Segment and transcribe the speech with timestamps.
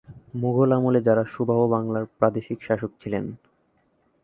[0.35, 3.25] মুঘল আমলে যারা সুবাহ বাংলার প্রাদেশিক শাসক ছিলেন।